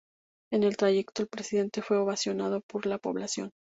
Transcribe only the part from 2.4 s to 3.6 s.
por la población.